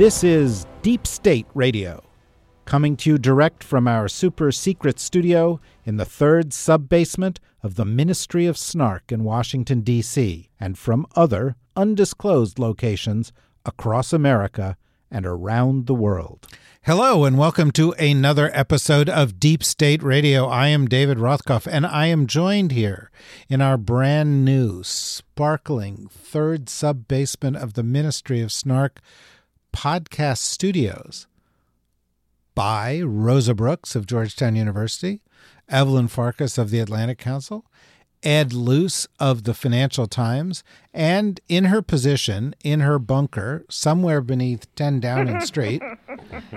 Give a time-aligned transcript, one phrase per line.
[0.00, 2.02] This is Deep State Radio,
[2.64, 7.74] coming to you direct from our super secret studio in the third sub basement of
[7.74, 13.30] the Ministry of Snark in Washington, D.C., and from other undisclosed locations
[13.66, 14.78] across America
[15.10, 16.46] and around the world.
[16.84, 20.46] Hello, and welcome to another episode of Deep State Radio.
[20.46, 23.10] I am David Rothkopf, and I am joined here
[23.50, 29.02] in our brand new, sparkling third sub basement of the Ministry of Snark
[29.72, 31.26] podcast studios
[32.54, 35.20] by Rosa Brooks of Georgetown University,
[35.68, 37.64] Evelyn Farkas of the Atlantic Council,
[38.22, 44.72] Ed Luce of the Financial Times, and in her position, in her bunker, somewhere beneath
[44.74, 45.82] 10 Downing Street,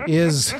[0.06, 0.54] is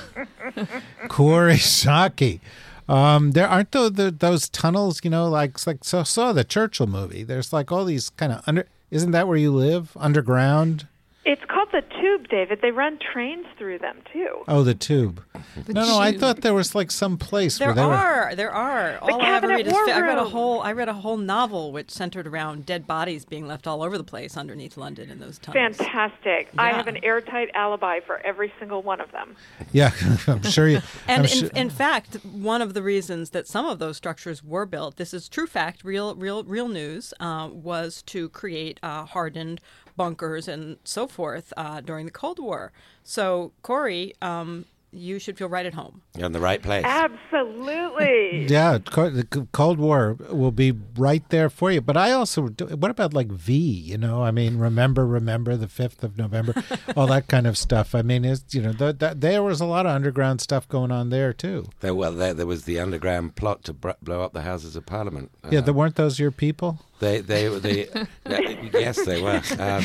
[1.09, 2.41] Kori Schake.
[2.89, 6.87] Um, there aren't the, the, those tunnels, you know, like like so saw the Churchill
[6.87, 7.23] movie.
[7.23, 8.67] There's like all these kind of under.
[8.91, 9.97] Isn't that where you live?
[9.97, 10.87] Underground.
[11.25, 11.45] It's
[11.75, 12.61] the Tube, David.
[12.63, 14.45] They run trains through them too.
[14.47, 15.23] Oh, the tube.
[15.69, 17.93] no, no, I thought there was like some place There where they were.
[17.93, 18.97] are, there are.
[19.03, 20.93] All I ever Cabinet read is War fi- I read a whole, I read a
[20.95, 25.11] whole novel which centered around dead bodies being left all over the place underneath London
[25.11, 25.77] in those tunnels.
[25.77, 26.51] Fantastic.
[26.57, 29.35] I have an airtight alibi for every single one of them.
[29.73, 29.91] Yeah,
[30.29, 30.81] I'm sure you.
[31.09, 34.65] And in, sure- in fact, one of the reasons that some of those structures were
[34.67, 39.61] built, this is true fact, real, real, real news, uh, was to create uh, hardened
[39.97, 42.73] bunkers and so forth uh, during the Cold War.
[43.03, 44.65] So, Kori, um,
[44.97, 46.03] you should feel right at home.
[46.17, 46.85] You're in the right place.
[46.85, 48.47] Absolutely.
[48.49, 51.81] yeah, the Cold War will be right there for you.
[51.81, 53.55] But I also, what about like V?
[53.57, 56.55] You know, I mean, remember, remember the fifth of November,
[56.97, 57.95] all that kind of stuff.
[57.95, 60.91] I mean, it's you know, th- th- there was a lot of underground stuff going
[60.93, 61.67] on there too.
[61.81, 64.87] There, well, there, there was the underground plot to br- blow up the Houses of
[64.87, 65.31] Parliament.
[65.51, 66.79] Yeah, Uh, there weren't those your people?
[67.01, 67.89] They, they, they,
[68.25, 69.37] they- yes, they were.
[69.59, 69.83] Um,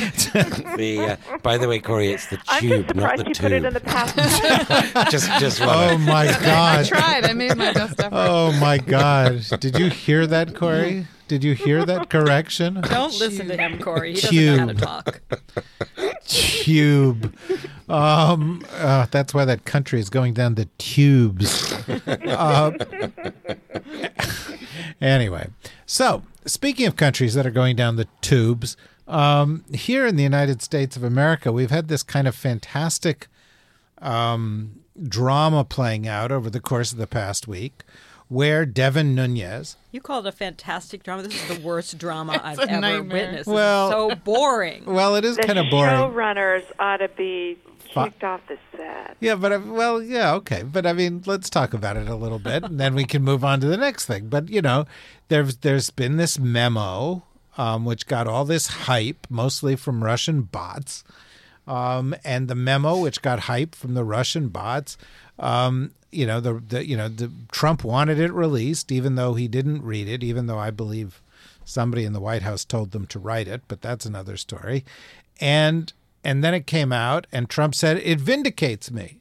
[0.76, 3.34] the, uh, by the way, Kori, it's the I'm just tube, not surprised the you
[3.34, 3.42] tube.
[3.42, 5.10] put it in the past.
[5.10, 6.02] just, just Oh one.
[6.04, 6.78] my God!
[6.80, 7.24] I tried.
[7.24, 8.10] I made my best effort.
[8.12, 9.42] Oh my God!
[9.58, 11.06] Did you hear that, Kori?
[11.28, 12.80] Did you hear that correction?
[12.80, 14.14] Don't listen to him, Kori.
[14.14, 15.20] He doesn't know how to talk.
[16.26, 17.34] tube.
[17.88, 21.72] Um, uh, that's why that country is going down the tubes.
[22.06, 22.72] Uh,
[25.00, 25.48] anyway,
[25.86, 28.76] so speaking of countries that are going down the tubes,
[29.08, 33.26] um, here in the United States of America, we've had this kind of fantastic
[34.00, 37.84] um, drama playing out over the course of the past week,
[38.28, 41.24] where Devin Nunes, You call it a fantastic drama.
[41.24, 43.02] This is the worst drama I've ever nightmare.
[43.26, 43.48] witnessed.
[43.48, 44.84] Well- this so boring.
[44.86, 45.92] well, it is the kind of boring.
[45.92, 49.16] showrunners ought to be Fi- kicked off the set.
[49.20, 52.38] Yeah, but I, well, yeah, okay, but I mean, let's talk about it a little
[52.38, 54.28] bit, and then we can move on to the next thing.
[54.28, 54.86] But you know,
[55.28, 57.22] there's there's been this memo,
[57.58, 61.04] um, which got all this hype, mostly from Russian bots,
[61.66, 64.96] um, and the memo which got hype from the Russian bots.
[65.38, 69.48] Um, you know, the, the you know the Trump wanted it released, even though he
[69.48, 71.22] didn't read it, even though I believe
[71.64, 74.84] somebody in the White House told them to write it, but that's another story.
[75.40, 75.92] And
[76.24, 79.20] and then it came out, and Trump said it vindicates me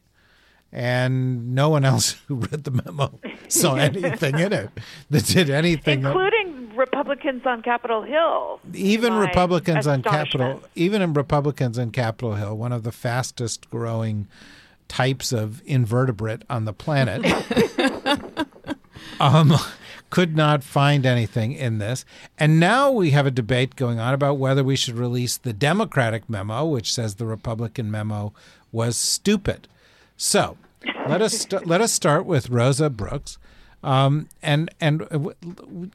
[0.72, 4.70] and no one else who read the memo saw anything in it
[5.10, 6.02] that did anything.
[6.02, 8.60] that- Including Republicans on Capitol Hill.
[8.74, 10.02] even Republicans on.
[10.04, 14.28] Capitol, even in Republicans on Capitol Hill, one of the fastest growing
[14.88, 17.26] types of invertebrate on the planet,
[19.20, 19.54] um,
[20.09, 22.06] could not find anything in this.
[22.38, 26.30] And now we have a debate going on about whether we should release the Democratic
[26.30, 28.34] memo, which says the Republican memo
[28.72, 29.68] was stupid.
[30.18, 30.57] So
[31.07, 33.38] let us st- let us start with Rosa Brooks.
[33.81, 35.30] Um, and and uh,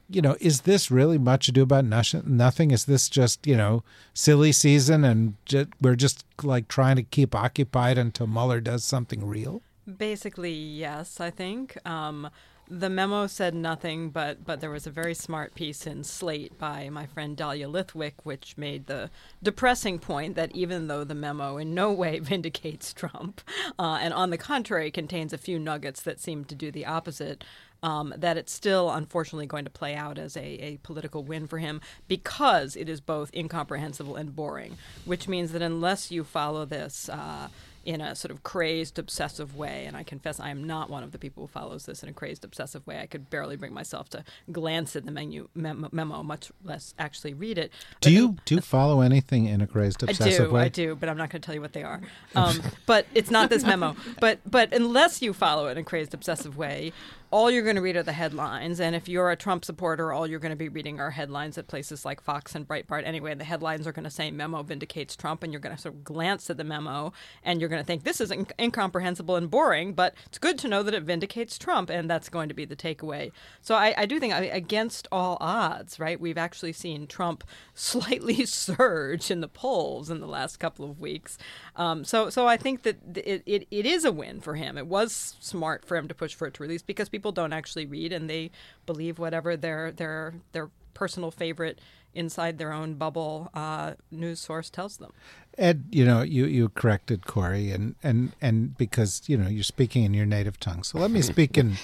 [0.09, 2.71] you know, is this really much ado about nothing?
[2.71, 7.35] Is this just you know silly season, and ju- we're just like trying to keep
[7.35, 9.61] occupied until Mueller does something real?
[9.97, 11.77] Basically, yes, I think.
[11.87, 12.29] Um,
[12.67, 16.89] the memo said nothing, but but there was a very smart piece in Slate by
[16.89, 19.09] my friend Dahlia Lithwick, which made the
[19.43, 23.41] depressing point that even though the memo in no way vindicates Trump,
[23.77, 27.43] uh, and on the contrary contains a few nuggets that seem to do the opposite,
[27.83, 31.59] um, that it's still unfortunately going to play out as a, a political win for
[31.59, 37.09] him because it is both incomprehensible and boring, which means that unless you follow this.
[37.09, 37.49] Uh,
[37.85, 39.85] in a sort of crazed, obsessive way.
[39.85, 42.13] And I confess I am not one of the people who follows this in a
[42.13, 42.99] crazed, obsessive way.
[42.99, 47.33] I could barely bring myself to glance at the menu memo, memo much less actually
[47.33, 47.71] read it.
[48.01, 50.63] Do But you do you follow anything in a crazed I obsessive do, way?
[50.63, 52.01] I do, but I'm not going to tell you what they are.
[52.35, 53.95] Um, but it's not this memo.
[54.19, 56.91] But but unless you follow it in a crazed, obsessive way,
[57.35, 58.79] all you're going to read are the headlines.
[58.79, 61.67] And if you're a Trump supporter, all you're going to be reading are headlines at
[61.67, 63.05] places like Fox and Breitbart.
[63.05, 65.81] Anyway, and the headlines are going to say "memo vindicates Trump," and you're going to
[65.81, 67.11] sort of glance at the memo,
[67.43, 70.69] and you're going to think this is in- incomprehensible and boring, but it's good to
[70.69, 73.33] know that it vindicates Trump, and that's going to be the takeaway.
[73.59, 76.17] So I, I do think, I, against all odds, right?
[76.17, 77.43] We've actually seen Trump
[77.73, 81.37] slightly surge in the polls in the last couple of weeks.
[81.77, 84.77] Um, so, so I think that it, it, it is a win for him.
[84.77, 87.85] It was smart for him to push for it to release because people don't actually
[87.85, 88.51] read and they
[88.85, 91.79] believe whatever their their their personal favorite
[92.15, 95.11] inside their own bubble uh, news source tells them.
[95.57, 100.03] Ed, you know, you, you corrected Kori, and, and, and because you know you're speaking
[100.03, 101.75] in your native tongue, so let me speak in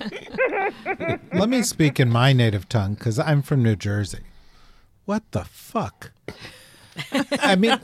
[1.32, 4.20] let me speak in my native tongue because I'm from New Jersey.
[5.04, 6.12] What the fuck?
[7.40, 7.78] I mean,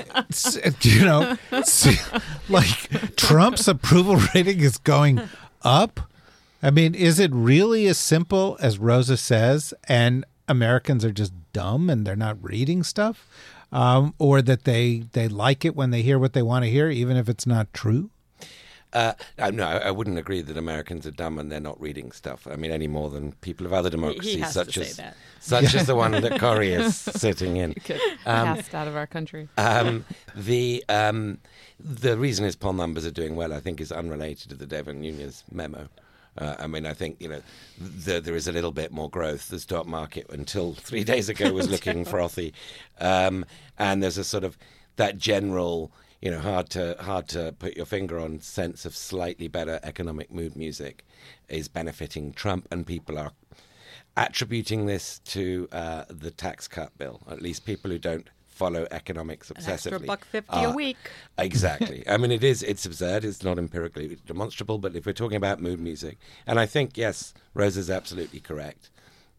[0.82, 1.36] you know,
[2.48, 5.20] like Trump's approval rating is going
[5.62, 6.00] up.
[6.62, 11.90] I mean, is it really as simple as Rosa says, and Americans are just dumb
[11.90, 13.28] and they're not reading stuff,
[13.72, 16.88] um, or that they they like it when they hear what they want to hear,
[16.90, 18.10] even if it's not true?
[18.92, 19.12] Uh,
[19.52, 22.46] no, I wouldn't agree that Americans are dumb and they're not reading stuff.
[22.50, 25.00] I mean, any more than people of other democracies, such as
[25.40, 27.74] such as the one that Kori is sitting in.
[27.84, 29.48] Get cast out of our country.
[29.58, 30.04] Um,
[30.34, 31.38] the um,
[31.78, 35.00] the reason his poll numbers are doing well, I think, is unrelated to the Devin
[35.00, 35.88] Nunes memo.
[36.38, 37.42] Uh, I mean, I think you know
[37.78, 39.48] the, there is a little bit more growth.
[39.48, 42.52] The stock market until three days ago was looking frothy,
[43.00, 43.44] um,
[43.78, 44.58] and there's a sort of
[44.96, 49.48] that general, you know, hard to hard to put your finger on sense of slightly
[49.48, 51.04] better economic mood music
[51.48, 53.32] is benefiting Trump, and people are
[54.16, 57.22] attributing this to uh, the tax cut bill.
[57.28, 59.92] At least people who don't follow economics obsessively.
[59.92, 60.96] extra buck 50 a week.
[61.36, 62.02] Exactly.
[62.08, 62.62] I mean, it is.
[62.62, 63.24] It's absurd.
[63.24, 64.78] It's not empirically demonstrable.
[64.78, 68.90] But if we're talking about mood music, and I think yes, Rosa's absolutely correct.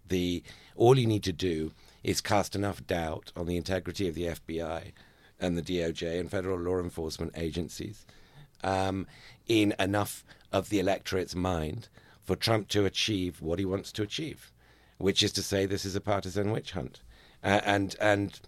[0.08, 0.44] The
[0.76, 1.72] all you need to do
[2.04, 4.94] is cast enough doubt on the integrity of the FBI
[5.40, 8.06] and the DOJ and federal law enforcement agencies
[8.64, 9.08] um,
[9.48, 11.90] in enough of the electorate's mind
[12.24, 14.52] for Trump to achieve what he wants to achieve,
[14.98, 17.02] which is to say, this is a partisan witch hunt,
[17.44, 18.40] uh, and and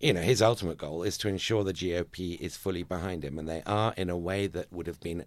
[0.00, 3.48] you know, his ultimate goal is to ensure the GOP is fully behind him, and
[3.48, 5.24] they are in a way that would have been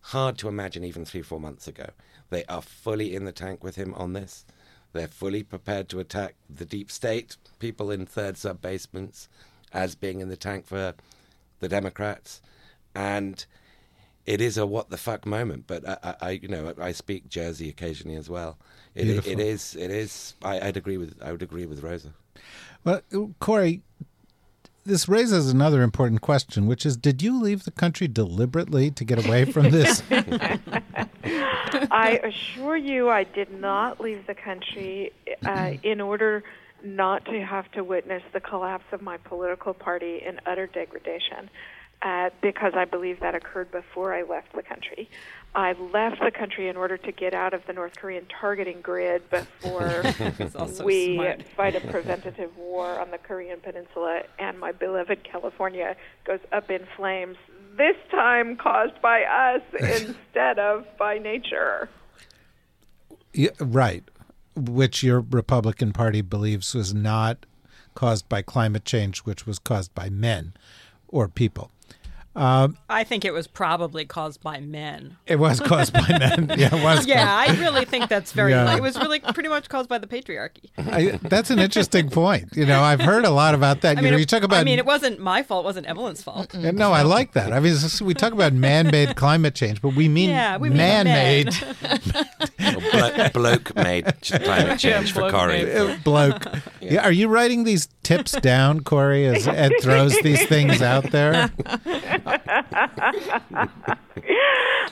[0.00, 1.90] hard to imagine even three, four months ago.
[2.30, 4.46] They are fully in the tank with him on this.
[4.92, 9.28] They're fully prepared to attack the deep state, people in third sub basements,
[9.72, 10.94] as being in the tank for
[11.60, 12.40] the Democrats,
[12.94, 13.44] and
[14.26, 15.64] it is a what the fuck moment.
[15.66, 18.58] But I, I I- you know, I speak Jersey occasionally as well.
[18.94, 19.32] It, Beautiful.
[19.32, 20.34] it is, it is.
[20.42, 22.12] I, I'd agree with, I would agree with Rosa.
[22.82, 23.02] Well,
[23.38, 23.82] Kori,
[24.84, 29.24] this raises another important question, which is: Did you leave the country deliberately to get
[29.24, 30.02] away from this?
[31.92, 35.12] I assure you, I did not leave the country
[35.44, 36.42] uh, in order
[36.84, 41.50] not to have to witness the collapse of my political party in utter degradation,
[42.02, 45.08] uh, because I believe that occurred before I left the country.
[45.54, 49.28] I left the country in order to get out of the North Korean targeting grid
[49.30, 50.02] before
[50.84, 51.42] we smart.
[51.56, 56.86] fight a preventative war on the Korean Peninsula and my beloved California goes up in
[56.96, 57.36] flames,
[57.76, 61.88] this time caused by us instead of by nature.
[63.32, 64.04] Yeah, right,
[64.68, 67.46] which your Republican Party believes was not
[67.94, 70.54] caused by climate change, which was caused by men
[71.08, 71.70] or people.
[72.36, 75.16] I think it was probably caused by men.
[75.26, 76.50] It was caused by men.
[76.60, 77.06] Yeah, it was.
[77.06, 78.52] Yeah, I really think that's very.
[78.52, 78.76] Yeah.
[78.76, 80.70] It was really pretty much caused by the patriarchy.
[80.78, 82.50] I, that's an interesting point.
[82.56, 83.96] You know, I've heard a lot about that.
[83.96, 84.58] I you mean, know, you talk about.
[84.60, 85.64] I mean, it wasn't my fault.
[85.64, 86.54] It wasn't Evelyn's fault.
[86.54, 87.52] Yeah, no, I like that.
[87.52, 91.48] I mean, we talk about man-made climate change, but we mean Yeah, we mean man-made
[92.58, 95.72] Or blo- bloke made climate change for Kori.
[95.74, 96.44] uh, bloke.
[96.80, 97.04] Yeah.
[97.04, 101.50] Are you writing these tips down, Kori, as Ed throws these things out there?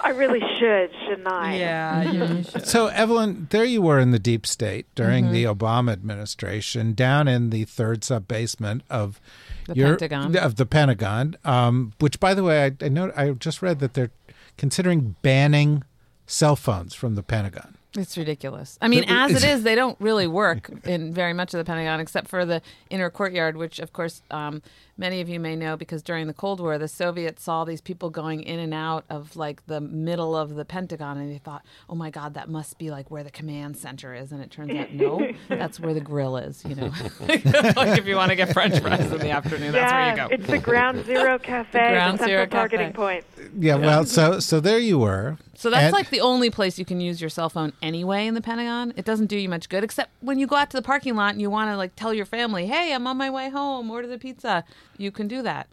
[0.01, 1.57] I really should, shouldn't I?
[1.57, 2.67] Yeah, yeah, you should.
[2.67, 7.51] So, Evelyn, there you were in the deep state during the Obama administration, down in
[7.51, 9.21] the third sub basement of
[9.67, 10.37] The your Pentagon.
[10.37, 11.37] of the Pentagon.
[11.45, 14.11] Um, which, by the way, I, I know I just read that they're
[14.57, 15.85] considering banning
[16.27, 17.77] cell phones from the Pentagon.
[17.97, 18.79] It's ridiculous.
[18.83, 22.01] I mean, as it is, they don't really work in very much of the Pentagon,
[22.01, 24.61] except for the inner courtyard, which, of course, um,
[24.99, 28.11] many of you may know because during the Cold War, the Soviets saw these people
[28.11, 31.95] going in and out of like the middle of the Pentagon, and they thought, "Oh
[31.95, 34.93] my God, that must be like where the command center is." And it turns out,
[34.93, 36.63] no, that's where the grill is.
[36.67, 40.11] You know, like if you want to get French fries in the afternoon, that's where
[40.11, 40.35] you go.
[40.35, 42.97] it's the Ground Zero Cafe, the, Ground central Zero targeting Cafe.
[42.97, 43.25] point.
[43.59, 45.39] Yeah, well, so so there you were.
[45.55, 48.35] So that's And- like the only place you can use your cell phone anyway in
[48.35, 48.93] the Pentagon.
[48.97, 51.33] It doesn't do you much good, except when you go out to the parking lot
[51.33, 53.91] and you want to like tell your family, "Hey, I'm on my way home.
[53.91, 54.65] Order the pizza."
[54.97, 55.69] You can do that.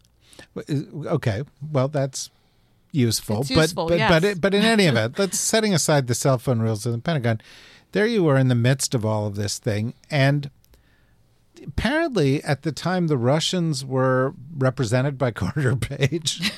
[1.05, 2.29] Okay, well that's
[2.91, 4.09] useful, It's but useful, but yes.
[4.09, 6.97] but it, but in any event, let's setting aside the cell phone rules in the
[7.00, 7.41] Pentagon.
[7.91, 10.50] There you were in the midst of all of this thing, and
[11.65, 16.51] apparently at the time the Russians were represented by Carter Page,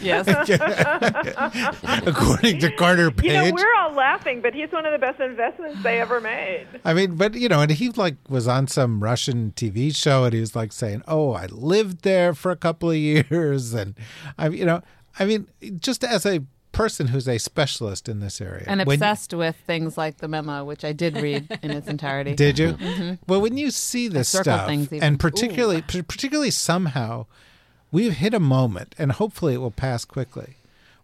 [0.00, 0.26] Yes.
[2.06, 3.30] according to Carter Page.
[3.32, 6.66] You know, we're all laughing, but he's one of the best investments they ever made.
[6.84, 10.32] I mean, but you know, and he like was on some Russian TV show, and
[10.34, 12.96] he was like saying, "Oh, I lived there for a couple of
[13.30, 13.94] years," and
[14.38, 14.82] I, you know,
[15.18, 16.42] I mean, just as a
[16.76, 20.64] person who's a specialist in this area and when- obsessed with things like the memo,
[20.64, 22.34] which I did read in its entirety.
[22.34, 22.74] Did you?
[22.74, 23.14] Mm-hmm.
[23.26, 27.26] Well, when you see this stuff, and particularly, p- particularly somehow,
[27.90, 30.56] we've hit a moment, and hopefully it will pass quickly,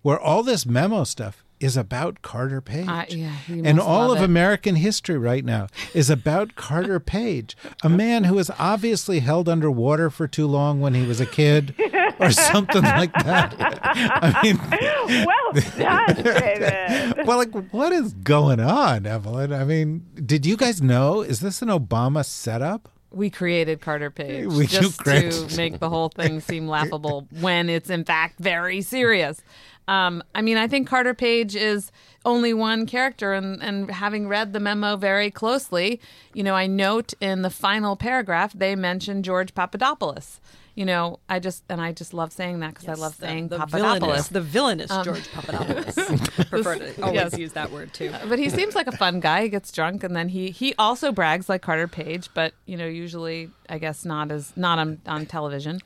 [0.02, 2.88] where all this memo stuff is about Carter Page.
[2.88, 4.24] Uh, yeah, and all of it.
[4.24, 10.10] American history right now is about Carter Page, a man who was obviously held underwater
[10.10, 11.74] for too long when he was a kid,
[12.18, 13.54] or something like that.
[13.58, 14.58] I mean,
[15.26, 17.26] Well done, David.
[17.26, 19.52] well, like, what is going on, Evelyn?
[19.52, 21.20] I mean, did you guys know?
[21.22, 22.88] Is this an Obama setup?
[23.10, 27.90] We created Carter Page We- just to make the whole thing seem laughable when it's
[27.90, 29.42] in fact very serious.
[29.88, 31.90] Um, I mean, I think Carter Page is
[32.24, 36.00] only one character, and, and having read the memo very closely,
[36.34, 40.40] you know, I note in the final paragraph they mention George Papadopoulos.
[40.74, 43.48] You know, I just and I just love saying that because I love the, saying
[43.48, 44.28] the villainous, Papadopoulos.
[44.28, 45.94] the villainous George Papadopoulos.
[46.48, 47.38] Prefer to always Yes.
[47.38, 48.10] use that word too.
[48.26, 49.42] but he seems like a fun guy.
[49.42, 52.86] He gets drunk and then he he also brags like Carter Page, but you know
[52.86, 55.80] usually I guess not as not on on television.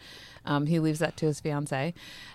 [0.46, 1.92] Um, he leaves that to his fiance.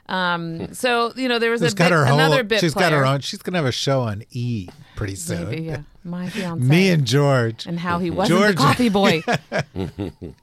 [0.07, 2.19] Um, so you know there was She's a got bit, her whole.
[2.19, 2.59] another bit.
[2.59, 3.21] She's got her own.
[3.21, 5.49] She's gonna have a show on E pretty soon.
[5.49, 5.81] Maybe, yeah.
[6.03, 6.63] My fiance.
[6.67, 7.65] Me and George.
[7.65, 9.23] and how he wasn't George- the coffee boy.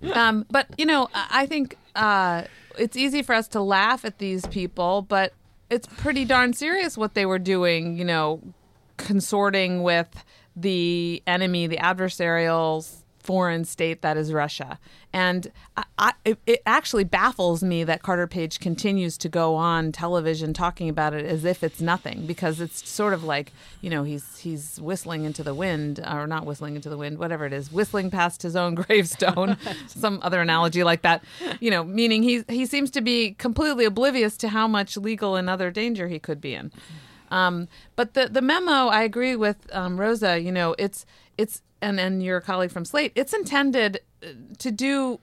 [0.14, 2.44] um, but you know, I I think uh,
[2.78, 5.32] it's easy for us to laugh at these people, but
[5.70, 7.96] it's pretty darn serious what they were doing.
[7.98, 8.40] You know,
[8.96, 10.08] consorting with
[10.56, 12.84] the enemy, the adversarial
[13.28, 14.78] foreign state that is Russia.
[15.12, 19.92] And I, I, it, it actually baffles me that Carter Page continues to go on
[19.92, 24.02] television talking about it as if it's nothing, because it's sort of like you know
[24.02, 27.70] he's he's whistling into the wind, or not whistling into the wind, whatever it is,
[27.70, 29.58] whistling past his own gravestone,
[29.88, 31.22] some other analogy like that.
[31.60, 35.50] You know, meaning he he seems to be completely oblivious to how much legal and
[35.50, 36.72] other danger he could be in.
[37.30, 40.40] Um, but the the memo, I agree with um, Rosa.
[40.40, 41.04] You know, it's
[41.36, 43.12] it's and and your colleague from Slate.
[43.14, 45.20] It's intended uh, to do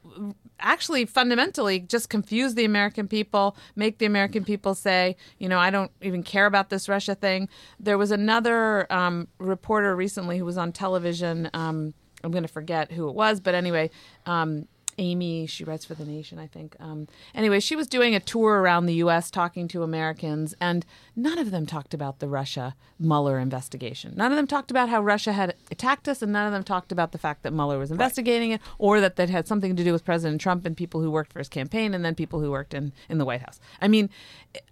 [0.60, 5.70] actually fundamentally just confuse the American people, make the American people say, you know, I
[5.70, 7.50] don't even care about this Russia thing.
[7.80, 11.50] There was another um, reporter recently who was on television.
[11.54, 11.94] Um,
[12.24, 13.92] I'm going to forget who it was, but anyway.
[14.26, 16.76] Um, Amy, she writes for The Nation, I think.
[16.80, 19.30] Um, anyway, she was doing a tour around the U.S.
[19.30, 20.86] talking to Americans, and
[21.16, 24.14] none of them talked about the Russia Mueller investigation.
[24.16, 26.92] None of them talked about how Russia had attacked us, and none of them talked
[26.92, 29.92] about the fact that Mueller was investigating it, or that that had something to do
[29.92, 32.74] with President Trump and people who worked for his campaign, and then people who worked
[32.74, 33.60] in, in the White House.
[33.82, 34.10] I mean,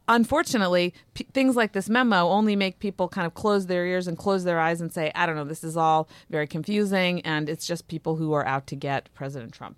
[0.08, 4.18] unfortunately, p- things like this memo only make people kind of close their ears and
[4.18, 7.68] close their eyes and say, I don't know, this is all very confusing, and it's
[7.68, 9.78] just people who are out to get President Trump.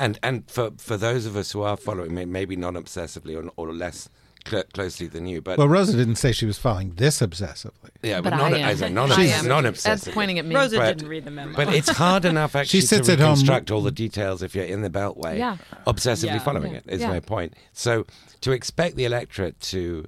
[0.00, 3.72] And and for for those of us who are following, maybe not obsessively or, or
[3.72, 4.08] less
[4.48, 7.90] cl- closely than you, but Well, Rosa didn't say she was following this obsessively.
[8.02, 8.68] yeah, but, But not I am.
[8.70, 9.46] as a non I am.
[9.48, 10.14] non Ed's obsessive.
[10.14, 10.54] pointing at me.
[10.54, 11.54] Rosa But- didn't read the memo.
[11.56, 14.64] But it's hard enough actually sits to at home- reconstruct all the details if you're
[14.64, 15.56] in the Beltway, Yeah.
[15.86, 16.38] obsessively Yeah.
[16.38, 16.78] following Yeah.
[16.78, 16.84] it.
[16.86, 17.08] Is Yeah.
[17.08, 17.54] my point.
[17.72, 18.06] So
[18.42, 20.06] to expect the electorate to,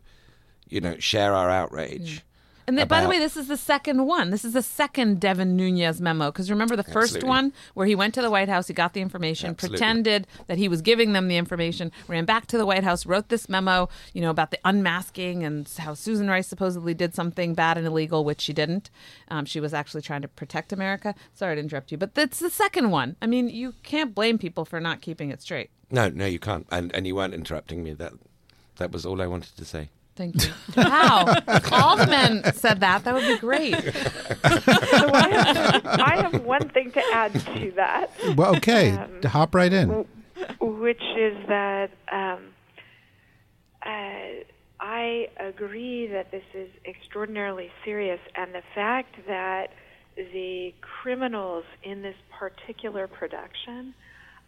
[0.68, 2.18] you know, share our outrage.
[2.18, 2.22] Mm.
[2.68, 4.28] And by the way, this is the second one.
[4.28, 6.30] This is the second Devin Nunes memo.
[6.30, 7.28] Because remember the first Absolutely.
[7.28, 9.78] one where he went to the White House, he got the information, Absolutely.
[9.78, 13.30] pretended that he was giving them the information, ran back to the White House, wrote
[13.30, 17.78] this memo, you know, about the unmasking and how Susan Rice supposedly did something bad
[17.78, 18.90] and illegal, which she didn't.
[19.28, 21.14] Um, she was actually trying to protect America.
[21.32, 23.16] Sorry to interrupt you, but that's the second one.
[23.22, 25.70] I mean, you can't blame people for not keeping it straight.
[25.90, 26.66] No, no, you can't.
[26.70, 27.94] And and you weren't interrupting me.
[27.94, 28.12] That
[28.76, 29.88] that was all I wanted to say.
[30.18, 30.52] Thank you.
[30.76, 31.32] Wow.
[31.70, 33.04] All the men said that.
[33.04, 33.74] That would be great.
[34.98, 38.10] So I have, I have one thing to add to that.
[38.36, 40.04] Well, okay, Um, hop right in.
[40.60, 42.40] which is that um,
[43.84, 44.44] uh,
[44.80, 49.68] I agree that this is extraordinarily serious, and the fact that
[50.16, 53.94] the criminals in this particular production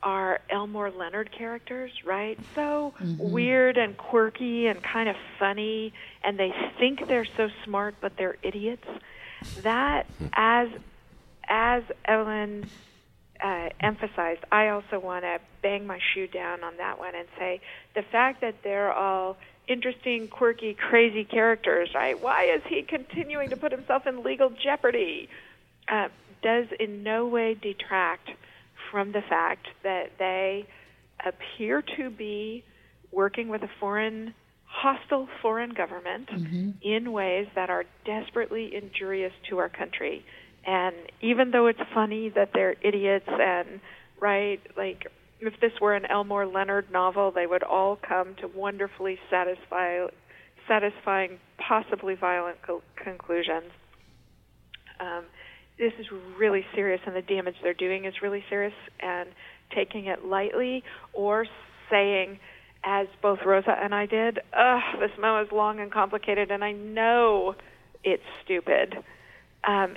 [0.02, 2.38] are Elmore Leonard characters, right?
[2.54, 5.92] So weird and quirky and kind of funny,
[6.24, 8.86] and they think they're so smart, but they're idiots.
[9.62, 10.68] That, as
[11.48, 12.68] as Ellen
[13.42, 17.60] uh, emphasized, I also want to bang my shoe down on that one and say
[17.94, 19.36] the fact that they're all
[19.68, 22.20] interesting, quirky, crazy characters, right?
[22.20, 25.28] Why is he continuing to put himself in legal jeopardy?
[25.88, 26.08] Uh,
[26.42, 28.30] does in no way detract
[28.90, 30.66] from the fact that they
[31.24, 32.64] appear to be
[33.12, 36.28] working with a foreign, hostile foreign government
[36.82, 40.24] in ways that are desperately injurious to our country.
[40.66, 43.80] And even though it's funny that they're idiots and,
[44.20, 45.06] right, like,
[45.40, 50.06] if this were an Elmore Leonard novel, they would all come to wonderfully satisfy,
[50.68, 53.72] satisfying, possibly violent co- conclusions.
[55.00, 55.24] Um,
[55.80, 56.06] this is
[56.38, 58.74] really serious, and the damage they're doing is really serious.
[59.00, 59.30] And
[59.74, 61.46] taking it lightly, or
[61.88, 62.38] saying,
[62.84, 66.72] as both Rosa and I did, "Ugh, this memo is long and complicated, and I
[66.72, 67.56] know
[68.04, 69.02] it's stupid,"
[69.64, 69.96] um,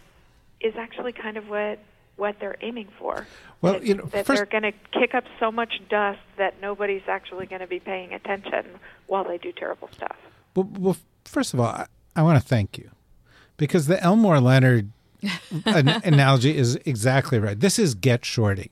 [0.60, 1.80] is actually kind of what
[2.16, 3.28] what they're aiming for.
[3.62, 6.62] Well, that, you know, that first- they're going to kick up so much dust that
[6.62, 10.16] nobody's actually going to be paying attention while they do terrible stuff.
[10.56, 12.92] Well, well first of all, I, I want to thank you
[13.58, 14.92] because the Elmore Leonard
[15.66, 17.60] an- analogy is exactly right.
[17.60, 18.72] This is Get Shorty.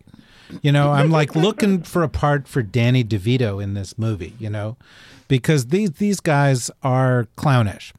[0.61, 4.33] You know, I'm like looking for a part for Danny DeVito in this movie.
[4.37, 4.75] You know,
[5.27, 7.93] because these these guys are clownish,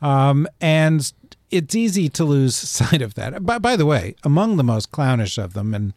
[0.00, 1.12] um, and
[1.50, 3.44] it's easy to lose sight of that.
[3.46, 5.92] By, by the way, among the most clownish of them, and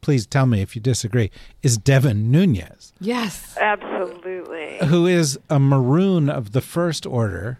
[0.00, 1.30] please tell me if you disagree,
[1.62, 3.54] is Devin Nunes Yes.
[3.60, 4.78] Absolutely.
[4.86, 7.58] who is a maroon of the first order,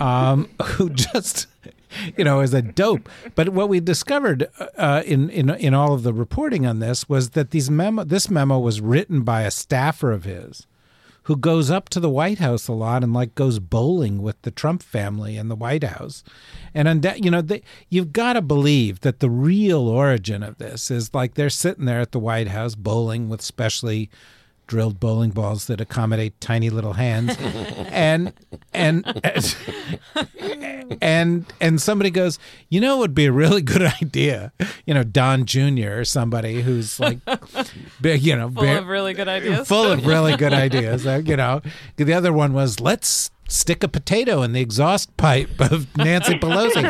[0.00, 1.48] um, who just,
[2.16, 3.08] you know, as a dope.
[3.34, 7.30] But what we discovered uh, in in in all of the reporting on this was
[7.30, 10.66] that these memo this memo was written by a staffer of his.
[11.26, 14.50] Who goes up to the White House a lot and like goes bowling with the
[14.50, 16.24] Trump family in the White House,
[16.74, 20.90] and unde- you know they, you've got to believe that the real origin of this
[20.90, 24.10] is like they're sitting there at the White House bowling with specially
[24.66, 27.36] drilled bowling balls that accommodate tiny little hands.
[27.90, 28.32] And
[28.72, 29.04] and
[31.00, 34.52] and and somebody goes you know it would be a really good idea
[34.86, 37.18] you know don junior or somebody who's like
[38.00, 39.66] big you know Full ba- of really good ideas.
[39.68, 41.60] full of really good ideas uh, you know.
[41.96, 46.82] The other one was let's stick a potato in the exhaust pipe of nancy pelosi.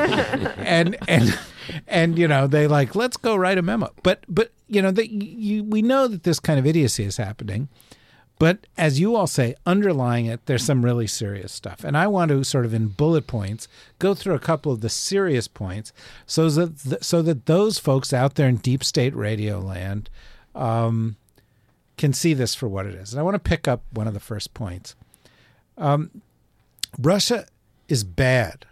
[0.59, 1.39] And and
[1.87, 5.11] and you know they like let's go write a memo but but you know that
[5.11, 7.69] you we know that this kind of idiocy is happening
[8.43, 11.85] but as you all say, underlying it, there's some really serious stuff.
[11.85, 13.69] And I want to sort of in bullet points
[14.01, 15.93] go through a couple of the serious points
[16.27, 20.11] so that th- so that those folks out there in deep state radio land
[20.57, 21.15] um,
[21.97, 23.13] can see this for what it is.
[23.13, 24.97] And I want to pick up one of the first points.
[25.79, 26.11] Um,
[26.99, 27.47] Russia
[27.89, 28.67] is bad.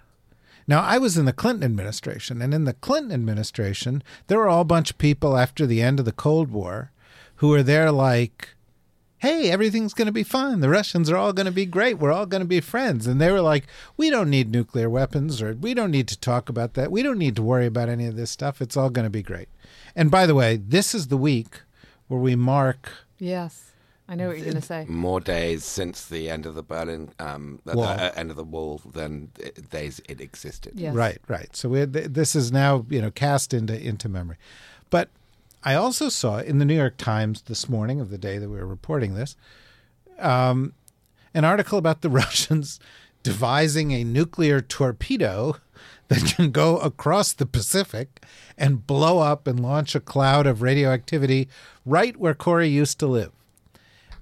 [0.71, 4.61] Now, I was in the Clinton administration, and in the Clinton administration, there were all
[4.61, 6.93] a bunch of people after the end of the Cold War
[7.39, 8.51] who were there like,
[9.19, 10.61] hey, everything's going to be fine.
[10.61, 11.99] The Russians are all going to be great.
[11.99, 13.09] We're all going to be friends.
[13.09, 16.49] And they were like, we don't need nuclear weapons or we don't need to talk
[16.49, 16.93] about that.
[16.93, 18.63] We don't need to worry about any of this stuff.
[18.63, 19.49] It's all going to be great.
[19.97, 21.63] And by the way, this is the week
[22.07, 23.70] where we mark Yes.
[24.11, 24.87] I know what you're going to say.
[24.89, 27.87] More days since the end of the Berlin, um, the, Wall.
[27.87, 29.31] uh, end of the wall than
[29.71, 30.73] days it existed.
[30.75, 30.93] Yes.
[30.93, 31.55] Right, right.
[31.55, 34.37] So we had, this is now you know cast into into memory.
[34.91, 35.11] But
[35.63, 38.57] I also saw in the New York Times this morning of the day that we
[38.57, 39.37] were reporting this,
[40.19, 40.73] um,
[41.33, 42.81] an article about the Russians
[43.23, 45.57] devising a nuclear torpedo
[46.09, 48.25] that can go across the Pacific
[48.59, 51.49] and blow up and launch a cloud of radioactivity
[51.87, 53.31] right where Kori used to live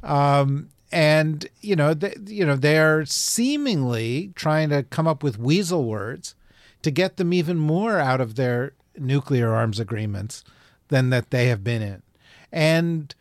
[0.02, 5.84] Um, and you know, they, you know, they're seemingly trying to come up with weasel
[5.84, 6.34] words
[6.82, 10.44] to get them even more out of their nuclear arms agreements
[10.88, 12.02] than that they have been in,
[12.50, 13.14] and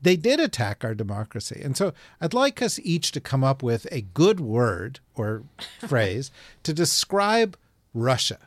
[0.00, 1.60] they did attack our democracy.
[1.62, 5.42] And so, I'd like us each to come up with a good word or
[5.80, 6.30] phrase
[6.62, 7.56] to describe
[7.92, 8.38] Russia.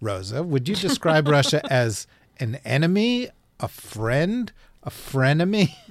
[0.00, 2.06] Rosa, would you describe Russia as
[2.38, 3.28] an enemy,
[3.60, 4.52] a friend,
[4.88, 5.74] a frenemy.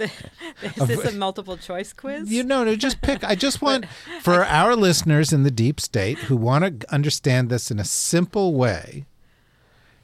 [0.63, 2.31] Is this a multiple choice quiz?
[2.31, 3.23] You know, no, just pick.
[3.23, 3.85] I just want
[4.21, 8.53] for our listeners in the deep state who want to understand this in a simple
[8.55, 9.05] way.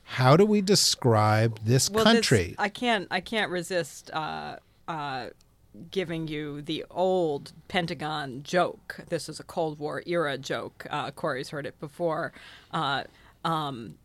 [0.03, 2.55] How do we describe this Well, this- country?
[2.59, 3.07] I can't.
[3.09, 5.29] I can't resist uh, uh,
[5.89, 8.99] giving you the old Pentagon joke.
[9.09, 10.85] This is a Cold War era joke.
[10.89, 12.31] Uh, Kori's heard it before.
[12.71, 13.05] Uh,
[13.43, 13.95] um,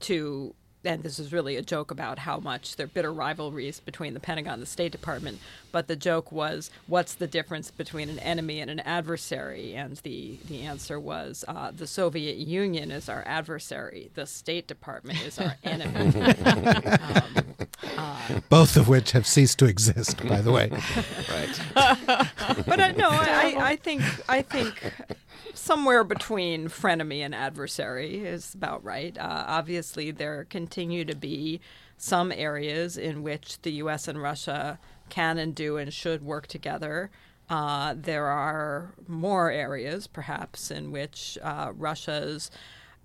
[0.00, 0.54] to
[0.84, 4.20] and this is really a joke about how much there are bitter rivalries between the
[4.20, 5.38] Pentagon and the State Department.
[5.72, 9.74] But the joke was, what's the difference between an enemy and an adversary?
[9.74, 15.20] And the, the answer was, uh, the Soviet Union is our adversary, the State Department
[15.22, 16.12] is our enemy.
[18.48, 20.70] Both of which have ceased to exist, by the way.
[21.30, 21.60] Right.
[22.66, 24.92] but uh, no, I, I think I think
[25.54, 29.16] somewhere between frenemy and adversary is about right.
[29.16, 31.60] Uh, obviously, there continue to be
[31.96, 34.08] some areas in which the U.S.
[34.08, 37.10] and Russia can and do and should work together.
[37.48, 42.50] Uh, there are more areas, perhaps, in which uh, Russia's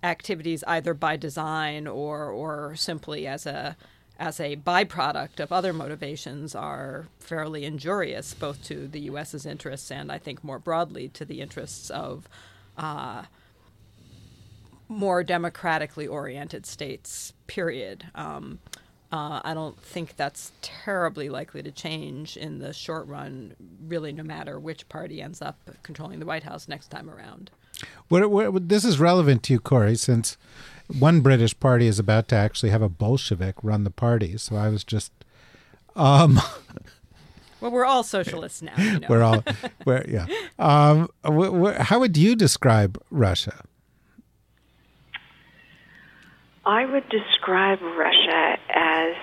[0.02, 3.76] activities, either by design or or simply as a
[4.20, 10.12] as a byproduct of other motivations are fairly injurious both to the U.S.'s interests and
[10.12, 12.28] I think more broadly to the interests of
[12.76, 13.22] uh,
[14.88, 18.06] more democratically oriented states, period.
[18.14, 18.58] Um,
[19.10, 23.54] uh, I don't think that's terribly likely to change in the short run,
[23.86, 27.50] really, no matter which party ends up controlling the White House next time around.
[28.08, 30.36] What, what, this is relevant to you, Kori, since
[30.98, 34.36] one British party is about to actually have a Bolshevik run the party.
[34.36, 35.12] So I was just,
[35.96, 36.40] um,
[37.60, 38.72] Well, we're all socialists now.
[38.78, 39.06] You know?
[39.10, 39.44] we're all,
[39.84, 40.26] we're, yeah.
[40.58, 43.64] Um, wh- wh- how would you describe Russia?
[46.64, 49.14] I would describe Russia as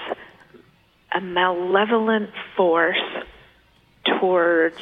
[1.15, 2.97] a malevolent force
[4.05, 4.77] towards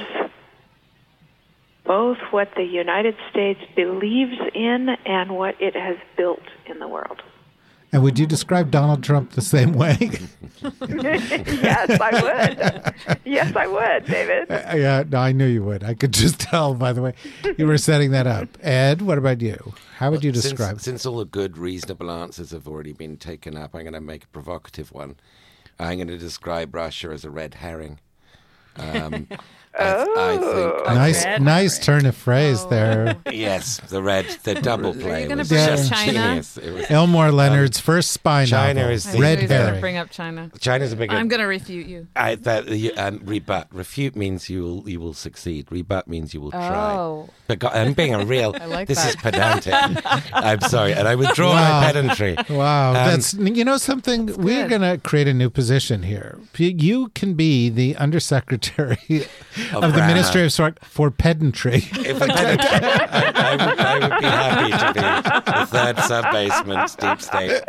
[1.86, 7.22] both what the United States believes in and what it has built in the world.
[7.92, 9.96] And would you describe Donald Trump the same way?
[10.90, 13.20] yes, I would.
[13.24, 14.48] yes, I would, David.
[14.50, 15.82] yeah, no, I knew you would.
[15.84, 17.14] I could just tell by the way
[17.58, 18.50] you were setting that up.
[18.62, 19.74] Ed, what about you?
[19.98, 20.82] How would you Since- describe?
[20.82, 24.26] Since, all the good, reasonable answers have already been taken up, I'm going to make
[24.26, 25.16] a provocative one.
[25.80, 28.00] I'm going to describe Russia as a red herring.
[28.78, 29.28] Um,
[29.78, 30.86] I, I think.
[30.96, 33.18] nice, red nice turn of phrase there.
[33.32, 35.28] Yes, the red, the double play.
[35.28, 36.12] gonna was bring up just China?
[36.14, 36.56] genius.
[36.56, 39.82] Was, Elmore Leonard's first spy China novel, is I the- Red he gonna Herring.
[39.82, 40.52] bring up China.
[40.60, 41.12] China's a big.
[41.12, 42.08] I'm going to refute you.
[42.16, 45.68] I, that the, um, rebut refute means you will you will succeed.
[45.72, 46.94] Rebut means you will try.
[46.96, 47.30] Oh.
[47.48, 48.56] But God, I'm being a real.
[48.62, 49.10] I like this that.
[49.10, 49.74] is pedantic.
[50.34, 51.82] I'm sorry, and I withdraw Wow.
[51.82, 52.36] my pedantry.
[52.50, 54.28] Wow, Um, that's you know something.
[54.38, 56.40] We're going to create a new position here.
[56.58, 59.26] You can be the undersecretary
[59.74, 60.06] of, the.
[60.06, 61.78] Ministry of Sort for pedantry.
[61.92, 66.32] If a pedantry, I, I, would, I would be happy to be the third sub
[66.32, 67.64] basement deep state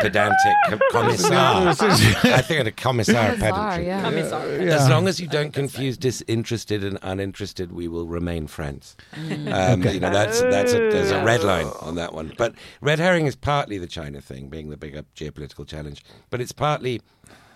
[0.00, 1.68] pedantic commissar.
[1.68, 3.86] I think a commissar of pedantry.
[3.86, 4.02] yeah.
[4.02, 4.42] Commissar.
[4.42, 8.96] As long as you don't confuse disinterested and uninterested, we will remain friends.
[9.14, 12.32] Um, You know, that's that's a, there's a red line on that one.
[12.36, 16.52] But red herring is partly the China thing, being the bigger geopolitical challenge, but it's
[16.52, 17.00] partly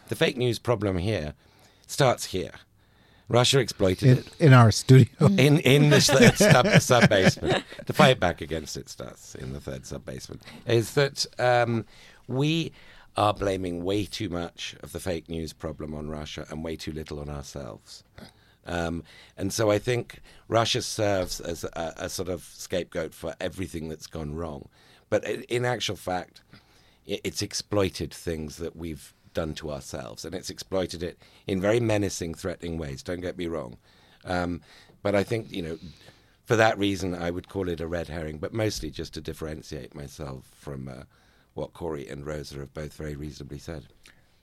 [0.09, 1.35] the fake news problem here
[1.87, 2.52] starts here.
[3.29, 5.27] Russia exploited in, it in our studio.
[5.39, 6.01] in in the
[6.37, 7.65] sub, sub, basement.
[7.87, 10.43] The fight back against it starts in the third sub basement.
[10.67, 11.85] Is that um,
[12.29, 12.73] we
[13.17, 16.93] are blaming way too much of the fake news problem on Russia and way too
[16.93, 18.03] little on ourselves.
[18.67, 19.05] Um,
[19.37, 24.07] and so I think Russia serves as a, a sort of scapegoat for everything that's
[24.07, 24.69] gone wrong.
[25.11, 26.43] But in actual fact,
[27.07, 32.35] it's exploited things that we've done to ourselves, and it's exploited it in very menacing,
[32.35, 33.03] threatening ways.
[33.03, 33.77] Don't get me wrong,
[34.25, 34.62] um,
[35.03, 35.79] but I think you know,
[36.44, 39.94] for that reason, I would call it a red herring, but mostly just to differentiate
[39.94, 41.03] myself from uh,
[41.55, 43.87] what Kori and Rosa have both very reasonably said.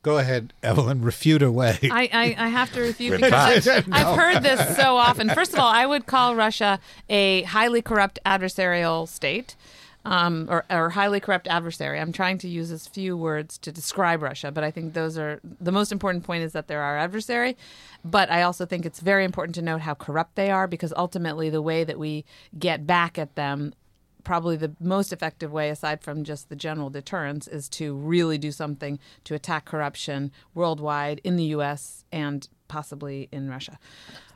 [0.04, 1.04] Go ahead, Evelyn.
[1.04, 1.78] Refute away.
[1.84, 5.30] I, I, I have to refute because I've, I've heard this so often.
[5.30, 9.56] First of all, I would call Russia a highly corrupt adversarial state.
[10.04, 12.00] Um, or, or highly corrupt adversary.
[12.00, 15.40] I'm trying to use as few words to describe Russia, but I think those are
[15.44, 17.56] the most important point is that they're our adversary.
[18.04, 21.52] But I also think it's very important to note how corrupt they are because ultimately
[21.52, 22.26] the way that we
[22.58, 23.76] get back at them
[24.24, 28.52] probably the most effective way, aside from just the general deterrence, is to really do
[28.52, 32.06] something to attack corruption worldwide in the U.S.
[32.12, 33.78] and possibly in Russia.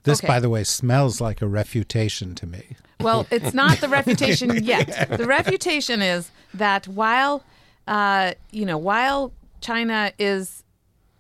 [0.04, 0.28] this, okay.
[0.28, 2.76] by the way, smells like a refutation to me.
[3.00, 5.10] Well, it's not the refutation yet.
[5.10, 7.44] The refutation is that while,
[7.88, 10.64] uh, you know, while China is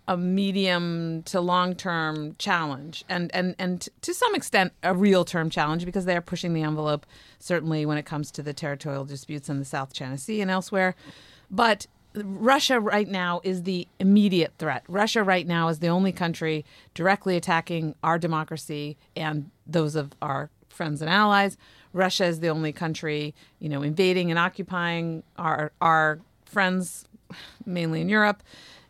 [0.09, 5.49] a medium to long term challenge, and and and to some extent a real term
[5.49, 7.05] challenge because they are pushing the envelope.
[7.39, 10.95] Certainly, when it comes to the territorial disputes in the South China Sea and elsewhere,
[11.49, 11.87] but
[12.23, 14.83] Russia right now is the immediate threat.
[14.87, 20.49] Russia right now is the only country directly attacking our democracy and those of our
[20.69, 21.57] friends and allies.
[21.93, 27.05] Russia is the only country, you know, invading and occupying our our friends,
[27.65, 28.43] mainly in Europe.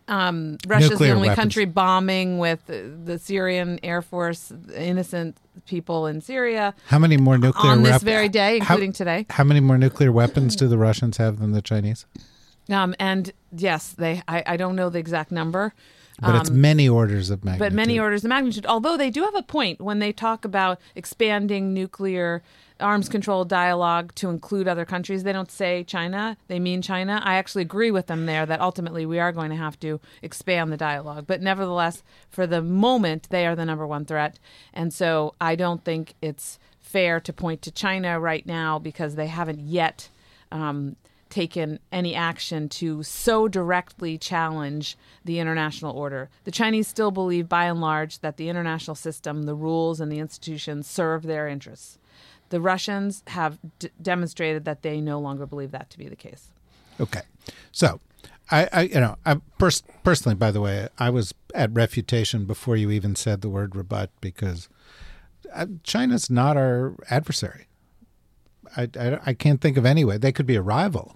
[0.08, 1.36] Um, Russia is the only weapons.
[1.36, 7.40] country bombing with the, the Syrian Air Force innocent people in Syria How many more
[7.40, 9.26] nuclear on this wep- very day, how- including today.
[9.32, 12.06] How many more nuclear weapons do the Russians have than the Chinese?
[12.70, 14.22] Um, and yes, they.
[14.28, 15.74] I, I don't know the exact number.
[16.22, 17.62] But it's many orders of magnitude.
[17.62, 18.66] Um, but many orders of magnitude.
[18.66, 22.42] Although they do have a point when they talk about expanding nuclear
[22.80, 25.24] arms control dialogue to include other countries.
[25.24, 27.22] They don't say China, they mean China.
[27.24, 30.72] I actually agree with them there that ultimately we are going to have to expand
[30.72, 31.26] the dialogue.
[31.28, 34.40] But nevertheless, for the moment, they are the number one threat.
[34.74, 39.28] And so I don't think it's fair to point to China right now because they
[39.28, 40.10] haven't yet.
[40.52, 40.96] Um,
[41.36, 46.30] taken any action to so directly challenge the international order.
[46.46, 50.20] The Chinese still believe, by and large, that the international system, the rules, and the
[50.20, 52.00] institutions serve their interests.
[52.52, 56.52] The Russians have d- demonstrated that they no longer believe that to be the case.
[57.02, 57.24] Okay,
[57.74, 58.00] so
[58.50, 62.78] I, I you know, I pers- personally, by the way, I was at refutation before
[62.78, 64.70] you even said the word rebut because
[65.54, 67.68] uh, China's not our adversary.
[68.76, 70.18] I, I, I can't think of any way.
[70.18, 71.16] They could be a rival,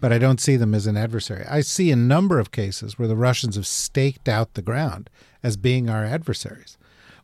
[0.00, 1.44] but I don't see them as an adversary.
[1.48, 5.10] I see a number of cases where the Russians have staked out the ground
[5.42, 6.76] as being our adversaries,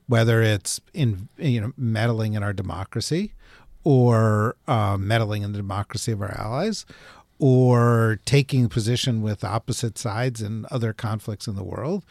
[0.06, 3.34] whether it's in you know meddling in our democracy,
[3.84, 6.86] or uh, meddling in the democracy of our allies,
[7.38, 12.04] or taking position with opposite sides in other conflicts in the world,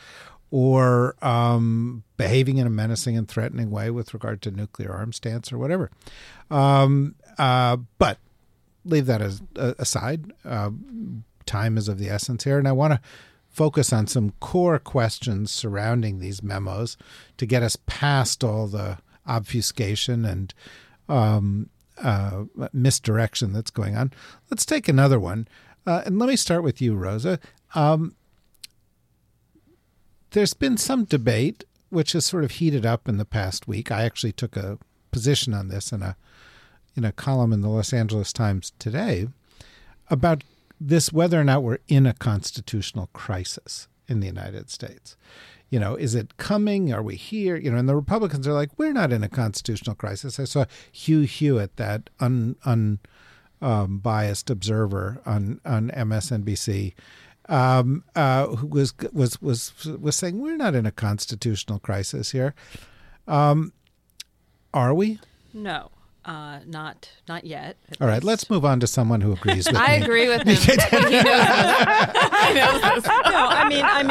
[0.52, 5.54] or um, behaving in a menacing and threatening way with regard to nuclear arms stance
[5.54, 5.92] or whatever.
[6.50, 8.20] Um, uh, but
[8.86, 10.32] leave that as uh, aside.
[10.46, 10.72] Uh,
[11.46, 13.02] time is of the essence here, and I want to
[13.48, 16.98] focus on some core questions surrounding these memos
[17.38, 20.54] to get us past all the obfuscation and
[21.08, 24.12] um, uh, misdirection that's going on.
[24.52, 25.48] Let's take another one,
[25.88, 27.40] uh, and let me start with you, Rosa.
[27.74, 28.16] Um,
[30.32, 33.92] there's been some debate which has sort of heated up in the past week.
[33.92, 34.78] I actually took a
[35.12, 36.16] position on this in a
[36.96, 39.28] in a column in the Los Angeles Times today
[40.10, 40.44] about
[40.80, 45.16] this whether or not we're in a constitutional crisis in the United States.
[45.70, 46.92] You know, is it coming?
[46.92, 47.56] Are we here?
[47.56, 50.40] You know, and the Republicans are like, we're not in a constitutional crisis.
[50.40, 53.00] I saw Hugh Hewitt, that un, un
[53.62, 56.94] um, biased observer on on MSNBC,
[57.50, 62.56] um, uh, who was was was was saying we're not in a constitutional crisis here.
[63.28, 63.74] Um,
[64.74, 65.20] are we?
[65.54, 65.92] No,
[66.30, 67.78] uh, not not yet.
[67.92, 68.26] at All right, least.
[68.26, 69.82] let's move on to someone who agrees with me.
[69.82, 70.04] I me.
[70.06, 70.56] agree with him.
[70.56, 70.90] he knows this.
[72.48, 73.06] He knows this.
[73.08, 74.04] no, I mean, I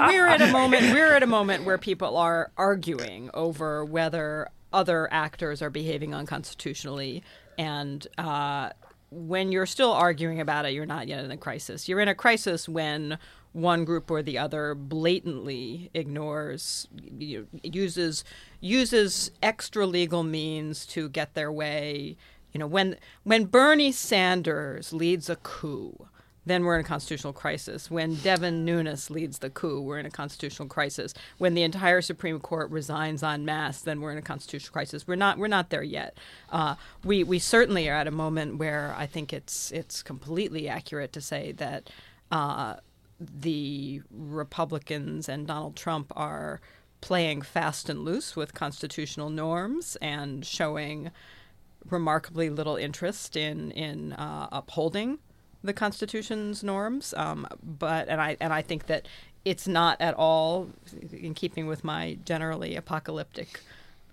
[0.00, 0.92] mean, we're at a moment.
[0.92, 7.22] We're at a moment where people are arguing over whether other actors are behaving unconstitutionally,
[7.58, 8.70] and uh,
[9.10, 11.88] when you're still arguing about it, you're not yet in a crisis.
[11.88, 13.18] You're in a crisis when
[13.52, 18.22] one group or the other blatantly ignores, you know, uses
[18.66, 22.16] uses extra legal means to get their way.
[22.52, 26.08] You know, when when Bernie Sanders leads a coup,
[26.46, 27.90] then we're in a constitutional crisis.
[27.90, 31.12] When Devin Nunes leads the coup, we're in a constitutional crisis.
[31.38, 35.06] When the entire Supreme Court resigns en masse, then we're in a constitutional crisis.
[35.06, 35.38] We're not.
[35.38, 36.16] We're not there yet.
[36.50, 41.12] Uh, we we certainly are at a moment where I think it's it's completely accurate
[41.14, 41.90] to say that
[42.30, 42.76] uh,
[43.20, 46.60] the Republicans and Donald Trump are
[47.00, 51.10] playing fast and loose with constitutional norms and showing
[51.90, 55.18] remarkably little interest in in uh, upholding
[55.62, 57.14] the Constitution's norms.
[57.16, 59.06] Um, but and I and I think that
[59.44, 60.68] it's not at all
[61.12, 63.60] in keeping with my generally apocalyptic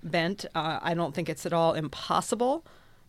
[0.04, 0.46] bent.
[0.54, 2.64] Uh, I don't think it's at all impossible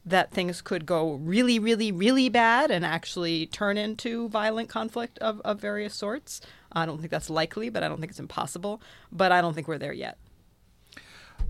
[0.07, 5.41] that things could go really, really, really bad and actually turn into violent conflict of,
[5.43, 6.41] of various sorts.
[6.75, 8.81] I don't think that's likely, but I don't think it's impossible.
[9.13, 10.19] But I don't think we're there yet.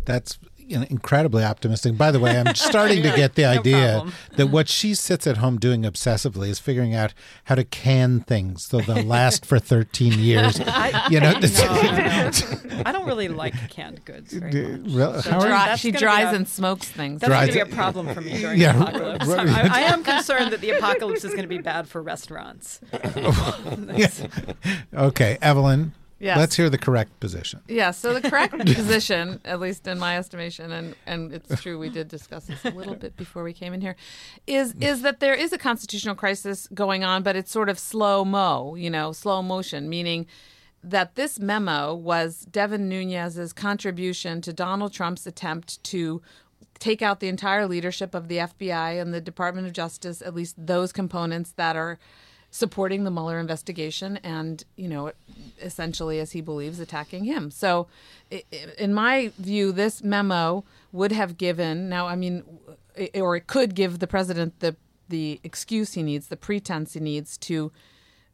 [0.04, 1.96] That's incredibly optimistic.
[1.98, 4.14] By the way, I'm starting to get the No idea problem.
[4.36, 7.12] that what she sits at home doing obsessively is figuring out
[7.44, 10.58] how to can things so they'll last for 13 years.
[11.10, 15.24] you know, I don't really like canned goods very much.
[15.24, 17.20] So how are Dry, she dries a- and smokes things.
[17.20, 19.26] That's going to be a problem for me during Yeah, the apocalypse.
[19.26, 19.48] right.
[19.48, 22.80] I, I am concerned that the apocalypse is going to be bad for restaurants.
[24.94, 25.92] okay, Evelyn.
[26.24, 26.38] Yes.
[26.38, 27.60] Let's hear the correct position.
[27.68, 31.90] Yeah, so the correct position, at least in my estimation, and, and it's true we
[31.90, 33.94] did discuss this a little bit before we came in here,
[34.46, 38.24] is is that there is a constitutional crisis going on, but it's sort of slow
[38.24, 40.26] mo, you know, slow motion, meaning
[40.82, 46.22] that this memo was Devin Nunes's contribution to Donald Trump's attempt to
[46.78, 50.54] take out the entire leadership of the FBI and the Department of Justice, at least
[50.58, 51.98] those components that are
[52.54, 55.10] supporting the Mueller investigation and, you know,
[55.60, 57.50] essentially, as he believes, attacking him.
[57.50, 57.88] So,
[58.78, 60.62] in my view, this memo
[60.92, 62.44] would have given, now, I mean,
[63.12, 64.76] or it could give the president the,
[65.08, 67.72] the excuse he needs, the pretense he needs to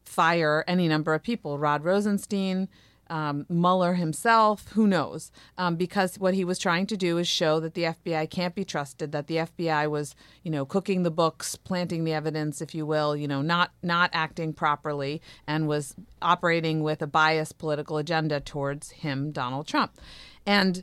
[0.04, 2.68] fire any number of people Rod Rosenstein,
[3.10, 5.30] um, Mueller himself, who knows?
[5.58, 8.64] Um, because what he was trying to do is show that the FBI can't be
[8.64, 12.86] trusted, that the FBI was, you know, cooking the books, planting the evidence, if you
[12.86, 18.40] will, you know, not not acting properly, and was operating with a biased political agenda
[18.40, 19.98] towards him, Donald Trump,
[20.46, 20.82] and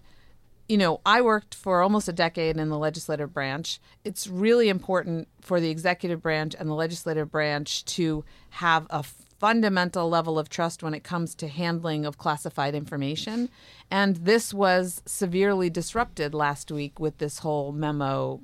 [0.67, 3.79] you know, I worked for almost a decade in the legislative branch.
[4.03, 9.05] It's really important for the executive branch and the legislative branch to have a
[9.39, 13.49] fundamental level of trust when it comes to handling of classified information.
[13.89, 18.41] And this was severely disrupted last week with this whole memo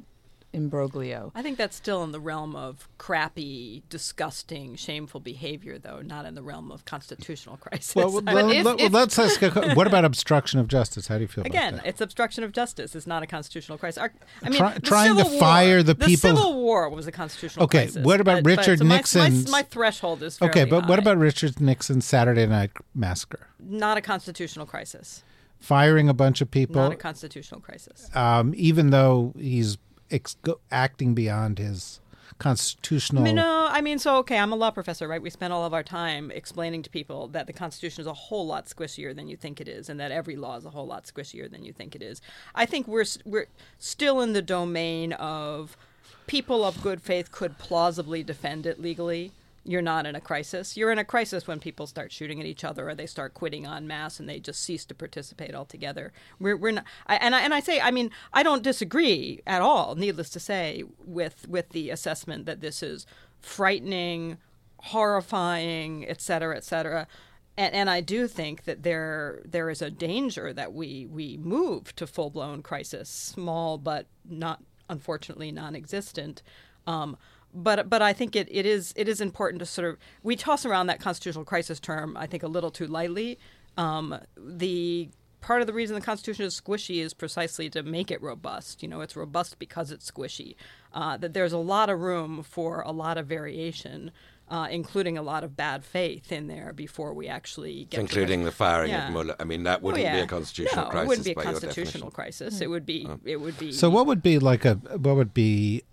[0.53, 1.31] imbroglio.
[1.35, 6.35] I think that's still in the realm of crappy, disgusting, shameful behavior, though, not in
[6.35, 7.95] the realm of constitutional crisis.
[7.95, 9.41] Well, I well, if- let, if- let's ask.
[9.41, 11.07] A, what about obstruction of justice?
[11.07, 11.89] How do you feel Again, about that?
[11.89, 12.95] it's obstruction of justice.
[12.95, 13.97] It's not a constitutional crisis.
[13.97, 17.07] Our- I mean, Try- the trying to Civil fire the people- The Civil War was
[17.07, 18.05] a constitutional Okay, crisis.
[18.05, 20.87] what about but- but- Richard so my- Nixon's- My, my threshold is Okay, fairly but
[20.87, 23.47] what about Richard Nixon's Saturday Night Massacre?
[23.59, 25.23] not a constitutional crisis?
[25.59, 28.13] Firing a bunch of people, Not a constitutional crisis.
[28.15, 29.77] um, even though he's
[30.11, 30.37] ex-
[30.71, 31.99] acting beyond his
[32.39, 33.21] constitutional.
[33.21, 35.21] I mean, no, I mean, so okay, I'm a law professor, right?
[35.21, 38.45] We spend all of our time explaining to people that the Constitution is a whole
[38.45, 41.05] lot squishier than you think it is, and that every law is a whole lot
[41.05, 42.21] squishier than you think it is.
[42.55, 43.47] I think we're we're
[43.79, 45.77] still in the domain of
[46.27, 49.31] people of good faith could plausibly defend it legally.
[49.65, 50.75] You're not in a crisis.
[50.75, 53.65] You're in a crisis when people start shooting at each other, or they start quitting
[53.65, 56.11] en masse, and they just cease to participate altogether.
[56.37, 59.61] We're, we're not, I, and I and I say, I mean, I don't disagree at
[59.61, 59.95] all.
[59.95, 63.05] Needless to say, with with the assessment that this is
[63.39, 64.37] frightening,
[64.77, 67.07] horrifying, et cetera, et cetera.
[67.55, 71.95] And, and I do think that there there is a danger that we we move
[71.95, 76.43] to full blown crisis, small but not unfortunately non-existent.
[76.85, 77.15] Um,
[77.53, 80.65] but but I think it, it is it is important to sort of we toss
[80.65, 83.37] around that constitutional crisis term I think a little too lightly.
[83.77, 85.09] Um, the
[85.41, 88.81] part of the reason the Constitution is squishy is precisely to make it robust.
[88.81, 90.55] You know, it's robust because it's squishy.
[90.93, 94.11] Uh, that there's a lot of room for a lot of variation,
[94.47, 97.97] uh, including a lot of bad faith in there before we actually get.
[97.97, 99.07] to including the firing Yeah.
[99.07, 99.35] of Mueller.
[99.39, 100.23] I mean, that Oh, wouldn't be yeah.
[100.23, 102.11] a constitutional no, crisis It wouldn't be a constitutional definition.
[102.11, 102.61] crisis.
[102.61, 103.07] It would be.
[103.25, 103.71] It would be.
[103.73, 105.83] So, what would be like a what would be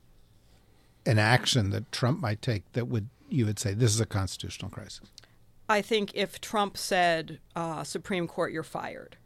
[1.07, 4.71] an action that Trump might take that would you would say this is a constitutional
[4.71, 5.09] crisis?
[5.69, 9.17] I think if Trump said, uh, Supreme Court, you're fired,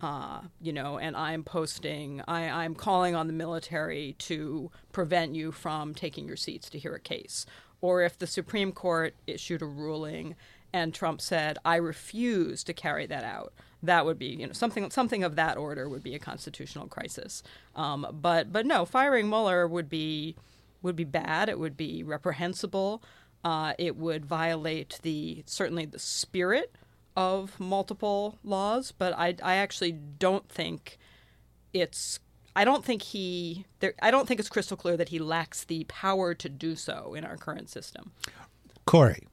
[0.00, 5.50] uh, you know, and I'm posting, I, I'm calling on the military to prevent you
[5.50, 7.46] from taking your seats to hear a case.
[7.80, 10.36] Or if the Supreme Court issued a ruling
[10.72, 14.90] and Trump said, I refuse to carry that out, that would be, you know, something
[14.90, 17.42] something of that order would be a constitutional crisis.
[17.74, 20.36] Um, but but no, firing Mueller would be
[20.82, 21.48] would be bad.
[21.48, 23.02] It would be reprehensible.
[23.44, 26.74] Uh, it would violate the certainly the spirit
[27.16, 28.92] of multiple laws.
[28.92, 30.98] But I I actually don't think
[31.72, 32.20] it's.
[32.56, 33.66] I don't think he.
[33.80, 37.14] There, I don't think it's crystal clear that he lacks the power to do so
[37.14, 38.12] in our current system,
[38.84, 39.28] Kori,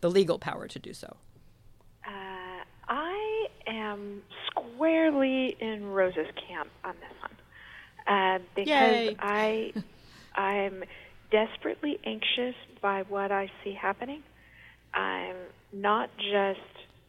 [0.00, 1.16] the legal power to do so.
[2.06, 7.30] Uh, I am squarely in Rose's camp on this one
[8.08, 9.16] uh, because Yay.
[9.18, 9.72] I
[10.38, 10.84] I'm
[11.30, 14.22] desperately anxious by what I see happening.
[14.94, 15.36] I'm
[15.72, 16.60] not just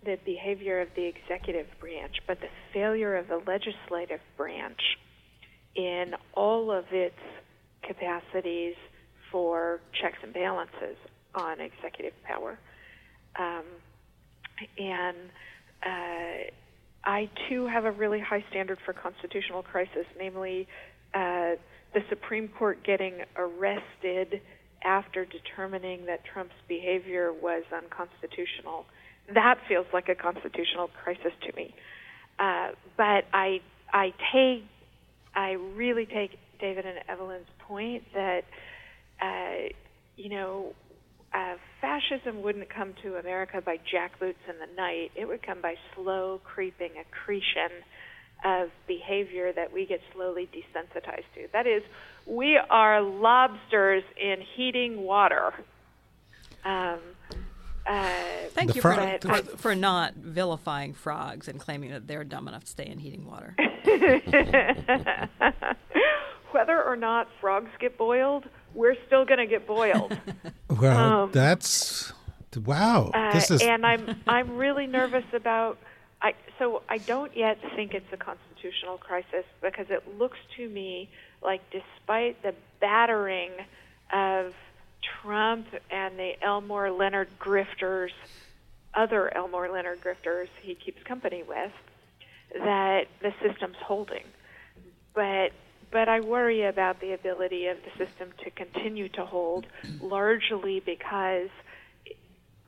[0.04, 4.80] the behavior of the executive branch, but the failure of the legislative branch
[5.76, 7.16] in all of its
[7.84, 8.76] capacities
[9.32, 10.98] for checks and balances
[11.36, 12.58] on executive power.
[13.38, 13.64] Um,
[14.78, 15.18] and
[15.86, 16.52] uh,
[17.06, 20.68] I too have a really high standard for constitutional crisis, namely
[21.14, 21.52] uh,
[21.94, 24.42] the Supreme Court getting arrested
[24.84, 28.86] after determining that Trump's behavior was unconstitutional.
[29.34, 31.74] That feels like a constitutional crisis to me.
[32.40, 33.60] Uh, but I,
[33.92, 34.64] I take,
[35.36, 38.42] I really take David and Evelyn's point that,
[39.22, 39.70] uh,
[40.16, 40.74] you know,
[41.34, 45.12] uh, fascism wouldn't come to America by jackboots in the night.
[45.16, 47.84] It would come by slow, creeping accretion
[48.46, 51.48] of behavior that we get slowly desensitized to.
[51.52, 51.84] That is,
[52.26, 55.54] we are lobsters in heating water.
[56.64, 57.00] Um,
[57.88, 58.12] uh,
[58.52, 62.48] Thank you fro- for, the- for, for not vilifying frogs and claiming that they're dumb
[62.48, 63.56] enough to stay in heating water.
[66.52, 70.18] whether or not frogs get boiled, we're still going to get boiled.
[70.70, 72.14] Well, Um, that's
[72.56, 73.10] wow.
[73.14, 75.78] Uh, this is and I'm I'm really nervous about.
[76.22, 81.10] I so I don't yet think it's a constitutional crisis because it looks to me
[81.42, 83.52] like despite the battering
[84.14, 84.54] of
[85.22, 88.10] Trump and the Elmore Leonard grifters,
[88.94, 91.72] other Elmore Leonard grifters he keeps company with,
[92.54, 94.24] that the system's holding.
[95.16, 95.52] But
[95.92, 99.66] but I worry about the ability of the system to continue to hold,
[100.02, 101.50] largely because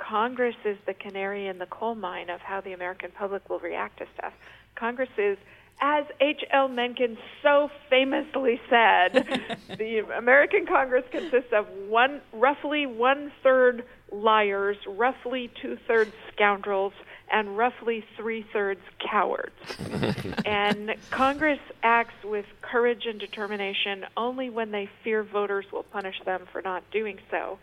[0.02, 4.00] Congress is the canary in the coal mine of how the American public will react
[4.00, 4.34] to stuff.
[4.76, 5.38] Congress is,
[5.80, 6.68] as H.L.
[6.68, 15.50] Mencken so famously said, the American Congress consists of one, roughly one third liars, roughly
[15.62, 16.94] two thirds scoundrels,
[17.32, 19.56] and roughly three thirds cowards.
[20.46, 26.48] and Congress acts with courage and determination only when they fear voters will punish them
[26.52, 27.58] for not doing so.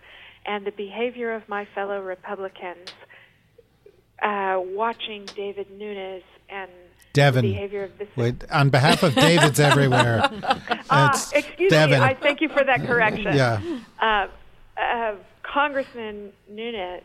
[0.48, 2.88] And the behavior of my fellow Republicans,
[4.22, 6.70] uh, watching David Nunes and
[7.12, 7.44] Devin.
[7.44, 8.08] the behavior of this.
[8.16, 10.28] Wait, on behalf of David's everywhere.
[10.90, 12.00] Ah, excuse Devin.
[12.00, 12.04] me.
[12.06, 13.34] I thank you for that correction.
[13.36, 13.60] Yeah.
[14.00, 14.28] Uh,
[14.80, 17.02] uh, Congressman Nunes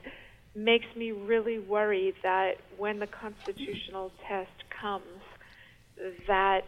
[0.56, 5.04] makes me really worried that when the constitutional test comes,
[6.28, 6.62] that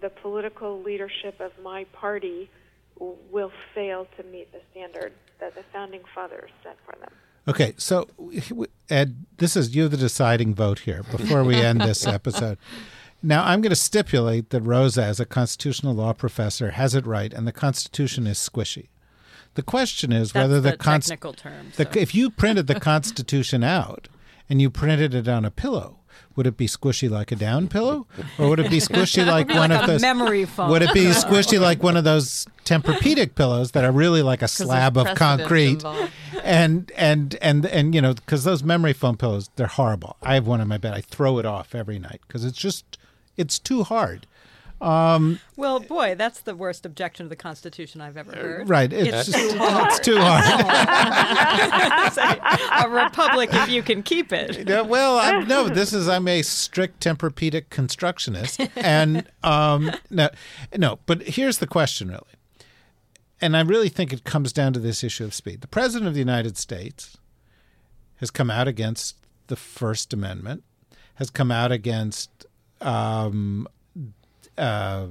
[0.00, 2.48] the political leadership of my party
[2.98, 7.10] will fail to meet the standard that the founding fathers set for them.
[7.48, 8.08] Okay, so
[8.90, 12.58] Ed, this is you the deciding vote here before we end this episode.
[13.22, 17.32] Now, I'm going to stipulate that Rosa, as a constitutional law professor, has it right,
[17.32, 18.88] and the Constitution is squishy.
[19.54, 21.72] The question is That's whether the, the, const- technical term.
[21.76, 21.98] the so.
[21.98, 24.08] if you printed the Constitution out
[24.50, 26.00] and you printed it on a pillow,
[26.34, 28.06] would it be squishy like a down pillow,
[28.38, 30.70] or would it be squishy like one like of those memory foam.
[30.70, 34.48] Would it be squishy like one of those Tempur-Pedic pillows that are really like a
[34.48, 35.74] slab of concrete?
[35.74, 36.12] involved.
[36.42, 40.16] And and and and you know, because those memory foam pillows, they're horrible.
[40.22, 40.94] I have one in my bed.
[40.94, 42.98] I throw it off every night because it's just
[43.36, 44.26] it's too hard.
[44.80, 48.68] Well, boy, that's the worst objection to the Constitution I've ever heard.
[48.68, 48.92] Right?
[48.92, 49.86] It's, It's too hard.
[49.88, 50.44] it's too hard.
[52.84, 54.68] A republic if you can keep it.
[54.68, 60.28] Yeah, well, I, no, this is I'm a strict Tempur-Pedic constructionist, and um, no,
[60.76, 60.98] no.
[61.06, 62.22] But here's the question, really,
[63.40, 65.60] and I really think it comes down to this issue of speed.
[65.60, 67.16] The president of the United States
[68.16, 69.16] has come out against
[69.46, 70.64] the First Amendment,
[71.14, 72.46] has come out against
[72.80, 73.66] um,
[74.58, 75.06] uh,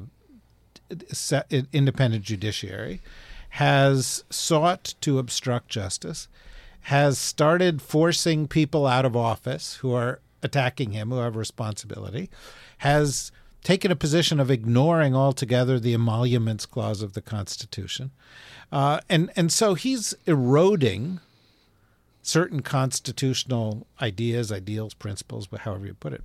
[1.72, 3.02] independent judiciary,
[3.50, 6.28] has sought to obstruct justice,
[6.82, 12.30] has started forcing people out of office who are attacking him, who have responsibility,
[12.80, 13.32] has
[13.64, 18.12] taken a position of ignoring altogether the emoluments clause of the Constitution.
[18.72, 21.20] Uh, and, and so he's eroding
[22.22, 26.24] certain constitutional ideas, ideals, principles, however you put it.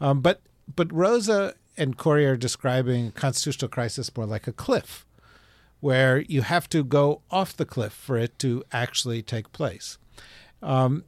[0.00, 0.40] Um, but
[0.76, 5.06] but Rosa and Kori are describing a constitutional crisis more like a cliff,
[5.80, 9.98] where you have to go off the cliff for it to actually take place.
[10.62, 11.04] Um,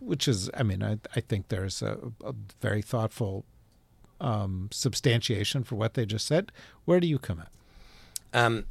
[0.00, 3.44] which is, I mean, I, I think there's a, a very thoughtful
[4.20, 6.52] um, substantiation for what they just said.
[6.84, 7.50] Where do you come at?
[8.38, 8.66] Um,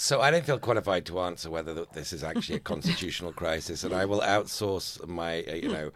[0.00, 3.94] so I don't feel qualified to answer whether this is actually a constitutional crisis, and
[3.94, 5.90] I will outsource my, uh, you know,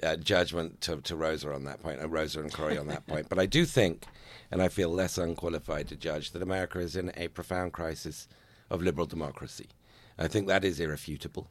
[0.00, 3.28] uh, judgment to, to Rosa on that point, uh, Rosa and Kori on that point.
[3.28, 4.04] But I do think,
[4.52, 8.28] and I feel less unqualified to judge, that America is in a profound crisis
[8.70, 9.66] of liberal democracy.
[10.16, 11.48] I think that is irrefutable.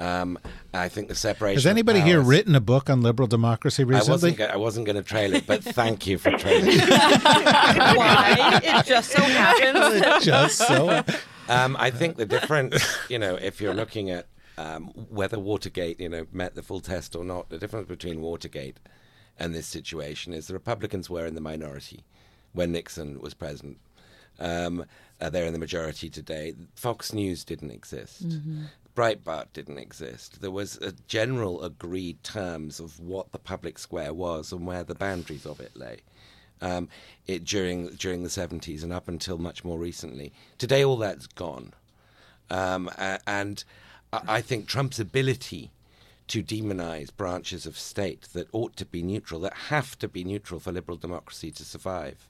[0.00, 0.40] Um,
[0.74, 1.58] I think the separation.
[1.58, 4.42] Has of anybody here written a book on liberal democracy I recently?
[4.44, 6.88] I wasn't going to trail it, but thank you for trailing it.
[6.88, 8.60] Why?
[8.64, 10.24] It just so happens.
[10.24, 11.04] just so.
[11.48, 14.26] Um, I think the difference, you know, if you're looking at
[14.58, 18.78] um, whether Watergate, you know, met the full test or not, the difference between Watergate
[19.38, 22.04] and this situation is the Republicans were in the minority
[22.52, 23.78] when Nixon was president.
[24.38, 24.84] Um,
[25.20, 26.54] uh, they're in the majority today.
[26.74, 28.26] Fox News didn't exist.
[28.28, 28.64] Mm-hmm.
[28.94, 30.40] Breitbart didn't exist.
[30.40, 34.94] There was a general agreed terms of what the public square was and where the
[34.94, 36.00] boundaries of it lay.
[36.60, 36.88] Um,
[37.26, 40.32] it during during the seventies and up until much more recently.
[40.58, 41.74] Today, all that's gone,
[42.50, 42.90] um,
[43.26, 43.62] and
[44.12, 45.70] I think Trump's ability
[46.28, 50.58] to demonize branches of state that ought to be neutral, that have to be neutral
[50.58, 52.28] for liberal democracy to survive,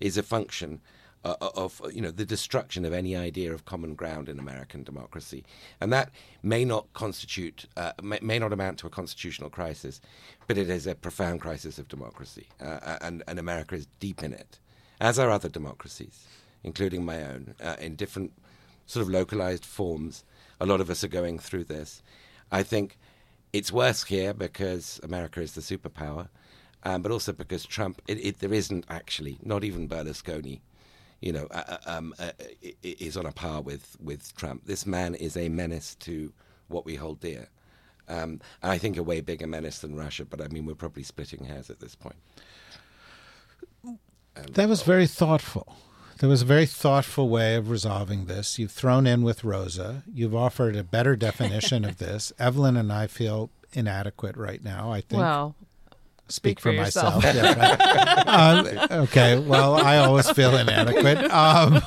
[0.00, 0.80] is a function
[1.26, 4.84] uh, uh, of you know the destruction of any idea of common ground in American
[4.84, 5.42] democracy,
[5.80, 6.10] and that
[6.44, 10.00] may not constitute uh, may, may, not amount to a constitutional crisis,
[10.46, 14.22] but it is a profound crisis of democracy, uh, uh and and America is deep
[14.22, 14.60] in it,
[15.00, 16.28] as are other democracies,
[16.62, 18.32] including my own, uh, in different
[18.86, 20.22] sort of localized forms.
[20.60, 22.04] A lot of us are going through this.
[22.52, 22.98] I think
[23.52, 26.28] it's worse here because America is the superpower.
[26.84, 30.60] Um, but also because Trump, it, it, there isn't actually, not even Berlusconi,
[31.20, 32.30] you know, uh, uh, um, uh,
[32.82, 34.66] is on a par with, with Trump.
[34.66, 36.32] This man is a menace to
[36.68, 37.48] what we hold dear.
[38.08, 41.44] Um, I think a way bigger menace than Russia, but I mean, we're probably splitting
[41.44, 42.16] hairs at this point.
[44.34, 45.76] that was very thoughtful.
[46.18, 48.58] There was a very thoughtful way of resolving this.
[48.58, 50.02] You've thrown in with Rosa.
[50.10, 52.32] You've offered a better definition of this.
[52.38, 54.92] Evelyn and I feel inadequate right now.
[54.92, 55.20] I think.
[55.20, 55.54] Well,
[56.28, 57.24] speak, speak for, for myself.
[57.24, 58.28] yeah, right.
[58.28, 59.38] um, okay.
[59.38, 61.30] Well, I always feel inadequate.
[61.30, 61.82] Um,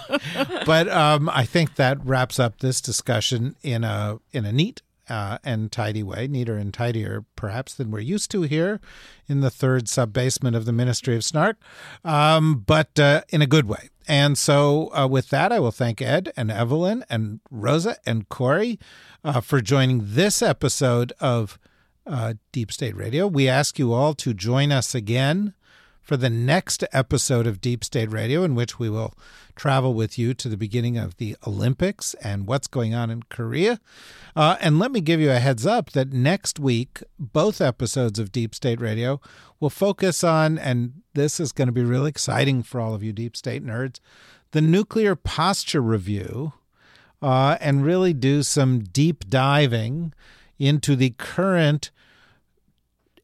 [0.66, 5.40] but um, I think that wraps up this discussion in a in a neat uh,
[5.44, 8.80] and tidy way, neater and tidier perhaps than we're used to here
[9.28, 11.58] in the third sub basement of the Ministry of Snark,
[12.06, 13.90] um, but uh, in a good way.
[14.08, 18.80] And so, uh, with that, I will thank Ed and Evelyn and Rosa and Kori
[19.24, 21.60] uh, for joining this episode of
[22.06, 23.28] uh, Deep State Radio.
[23.28, 25.54] We ask you all to join us again
[26.10, 29.14] for the next episode of Deep State Radio, in which we will
[29.56, 33.80] travel with you to the beginning of the Olympics and what's going on in Korea.
[34.36, 38.32] Uh, and let me give you a heads up that next week, both episodes of
[38.32, 39.22] Deep State Radio
[39.60, 43.14] will focus on, and this is going to be really exciting for all of you
[43.14, 44.00] Deep State nerds,
[44.50, 46.54] the nuclear posture review,
[47.22, 50.14] uh, and really do some deep diving
[50.60, 51.92] into the current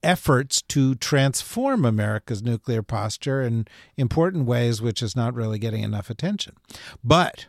[0.02, 3.68] efforts to transform America's nuclear posture in
[3.98, 6.54] important ways, which is not really getting enough attention.
[7.04, 7.48] But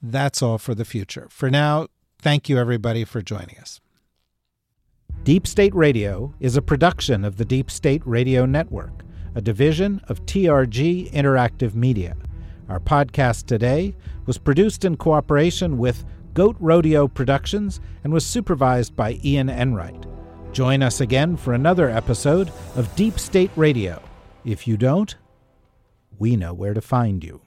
[0.00, 1.26] that's all for the future.
[1.30, 1.88] For now,
[2.20, 3.80] thank you everybody for joining us.
[5.24, 9.04] Deep State Radio is a production of the Deep State Radio Network,
[9.34, 12.16] a division of TRG Interactive Media.
[12.68, 16.04] Our podcast today was produced in cooperation with
[16.34, 20.06] Goat Rodeo Productions and was supervised by Ian Enright.
[20.52, 24.02] Join us again for another episode of Deep State Radio.
[24.44, 25.14] If you don't,
[26.18, 27.40] we know where to find you.